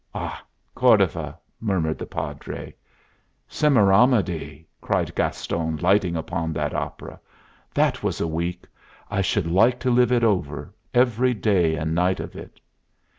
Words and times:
"Ah, 0.15 0.43
Cordova!" 0.73 1.37
murmured 1.59 1.99
the 1.99 2.07
Padre. 2.07 2.73
"Semiramide!" 3.47 4.65
cried 4.81 5.13
Gaston, 5.13 5.77
lighting 5.77 6.15
upon 6.15 6.53
that 6.53 6.73
opera. 6.73 7.19
"That 7.71 8.01
was 8.01 8.19
a 8.19 8.25
week! 8.25 8.65
I 9.11 9.21
should 9.21 9.45
like 9.45 9.79
to 9.81 9.91
live 9.91 10.11
it 10.11 10.23
over, 10.23 10.73
every 10.91 11.35
day 11.35 11.75
and 11.75 11.93
night 11.93 12.19
of 12.19 12.35
it!" 12.35 12.59